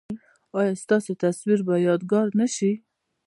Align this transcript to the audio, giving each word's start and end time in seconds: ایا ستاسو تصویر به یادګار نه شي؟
ایا 0.57 0.73
ستاسو 0.83 1.11
تصویر 1.23 1.59
به 1.67 1.75
یادګار 1.87 2.27
نه 2.39 2.47
شي؟ 2.55 2.71